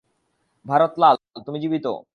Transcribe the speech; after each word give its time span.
ভারত 0.65 0.91
লাল, 0.97 1.15
তুমি 1.45 1.57
জীবিত। 1.59 1.85